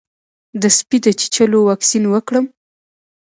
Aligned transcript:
د 0.61 0.63
سپي 0.77 0.97
د 1.05 1.07
چیچلو 1.19 1.59
واکسین 1.69 2.03
وکړم؟ 2.09 2.45